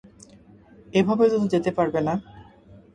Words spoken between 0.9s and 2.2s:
এভাবে তো যেতে পারবে না।